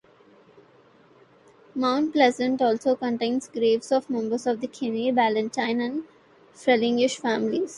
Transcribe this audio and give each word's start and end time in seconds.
Mount 1.75 2.11
Pleasant 2.13 2.59
also 2.59 2.95
contains 2.95 3.47
graves 3.47 3.91
of 3.91 4.09
members 4.09 4.47
of 4.47 4.59
the 4.59 4.65
Kinney, 4.65 5.11
Ballantine, 5.11 5.79
and 5.79 6.05
Frelinghuysen 6.55 7.19
families. 7.21 7.69